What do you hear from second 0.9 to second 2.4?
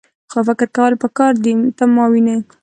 پکار دي. ته ماوینې؟